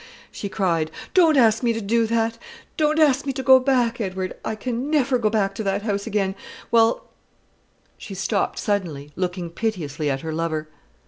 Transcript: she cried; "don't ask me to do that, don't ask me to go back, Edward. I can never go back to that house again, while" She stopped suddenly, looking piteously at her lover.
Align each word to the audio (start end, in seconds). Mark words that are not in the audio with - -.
she 0.31 0.49
cried; 0.49 0.89
"don't 1.13 1.37
ask 1.37 1.61
me 1.61 1.73
to 1.73 1.79
do 1.79 2.07
that, 2.07 2.39
don't 2.75 2.97
ask 2.97 3.27
me 3.27 3.31
to 3.31 3.43
go 3.43 3.59
back, 3.59 4.01
Edward. 4.01 4.33
I 4.43 4.55
can 4.55 4.89
never 4.89 5.19
go 5.19 5.29
back 5.29 5.53
to 5.53 5.63
that 5.63 5.83
house 5.83 6.07
again, 6.07 6.33
while" 6.71 7.05
She 7.99 8.15
stopped 8.15 8.57
suddenly, 8.57 9.11
looking 9.15 9.51
piteously 9.51 10.09
at 10.09 10.21
her 10.21 10.33
lover. 10.33 10.69